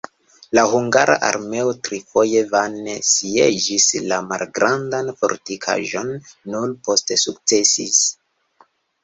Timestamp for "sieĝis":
3.09-3.85